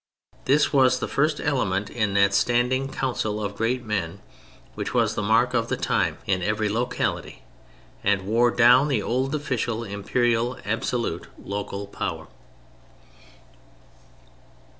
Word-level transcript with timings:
This 0.45 0.73
was 0.73 0.97
the 0.97 1.07
first 1.07 1.39
element 1.39 1.87
in 1.91 2.15
that 2.15 2.33
standing 2.33 2.87
"Council 2.89 3.39
of 3.39 3.53
Great 3.55 3.85
Men" 3.85 4.19
which 4.73 4.95
was 4.95 5.13
the 5.13 5.21
mark 5.21 5.53
of 5.53 5.67
the 5.67 5.77
time 5.77 6.17
in 6.25 6.41
every 6.41 6.69
locality 6.69 7.43
and 8.03 8.23
wore 8.23 8.49
down 8.49 8.87
the 8.87 9.03
old 9.03 9.35
official, 9.35 9.83
imperial, 9.83 10.57
absolute, 10.65 11.27
local 11.37 11.85
power. 11.85 12.25